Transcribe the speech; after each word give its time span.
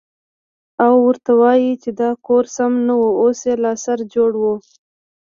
او 0.83 0.93
ورته 1.07 1.31
ووايې 1.35 1.73
چې 1.83 1.89
دا 2.01 2.11
کور 2.25 2.43
سم 2.55 2.71
نه 2.87 2.93
و 3.01 3.05
اوس 3.21 3.39
يې 3.47 3.55
له 3.63 3.71
سره 3.85 4.03
جوړوه. 4.13 4.53